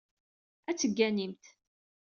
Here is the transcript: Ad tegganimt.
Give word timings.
Ad 0.69 0.77
tegganimt. 0.77 1.43